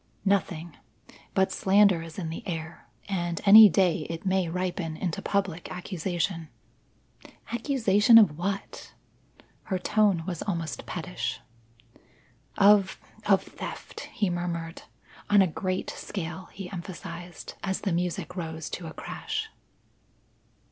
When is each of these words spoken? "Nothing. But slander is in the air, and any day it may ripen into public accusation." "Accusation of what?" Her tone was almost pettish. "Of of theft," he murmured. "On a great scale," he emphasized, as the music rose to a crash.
"Nothing. 0.25 0.77
But 1.35 1.51
slander 1.51 2.01
is 2.01 2.17
in 2.17 2.31
the 2.31 2.41
air, 2.47 2.87
and 3.07 3.39
any 3.45 3.69
day 3.69 4.07
it 4.09 4.25
may 4.25 4.49
ripen 4.49 4.97
into 4.97 5.21
public 5.21 5.69
accusation." 5.69 6.49
"Accusation 7.51 8.17
of 8.17 8.35
what?" 8.35 8.95
Her 9.65 9.77
tone 9.77 10.23
was 10.25 10.41
almost 10.41 10.87
pettish. 10.87 11.39
"Of 12.57 12.97
of 13.27 13.43
theft," 13.43 14.09
he 14.11 14.31
murmured. 14.31 14.81
"On 15.29 15.43
a 15.43 15.45
great 15.45 15.91
scale," 15.91 16.45
he 16.51 16.67
emphasized, 16.71 17.53
as 17.63 17.81
the 17.81 17.91
music 17.93 18.35
rose 18.35 18.71
to 18.71 18.87
a 18.87 18.93
crash. 18.93 19.49